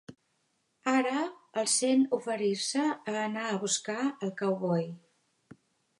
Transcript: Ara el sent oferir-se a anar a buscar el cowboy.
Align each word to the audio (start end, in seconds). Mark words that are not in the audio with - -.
Ara 0.93 1.17
el 1.61 1.69
sent 1.73 2.01
oferir-se 2.19 2.85
a 3.13 3.15
anar 3.27 3.47
a 3.51 3.63
buscar 3.67 3.99
el 4.09 4.37
cowboy. 4.41 4.93